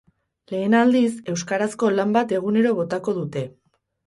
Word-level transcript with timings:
Lehen 0.51 0.75
aldiz, 0.77 1.11
euskarazko 1.33 1.91
lan 2.01 2.17
bat 2.17 2.35
egunero 2.39 2.73
botako 2.81 3.17
dute. 3.21 3.47